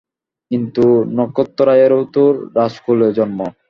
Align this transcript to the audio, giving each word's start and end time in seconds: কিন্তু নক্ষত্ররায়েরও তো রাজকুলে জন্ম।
কিন্তু 0.51 0.83
নক্ষত্ররায়েরও 1.17 2.01
তো 2.13 2.23
রাজকুলে 2.55 3.07
জন্ম। 3.13 3.39